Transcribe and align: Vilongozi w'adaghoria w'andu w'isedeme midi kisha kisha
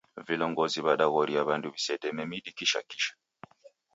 Vilongozi 0.27 0.79
w'adaghoria 0.85 1.41
w'andu 1.47 1.67
w'isedeme 1.73 2.23
midi 2.31 2.51
kisha 2.57 2.79
kisha 2.89 3.13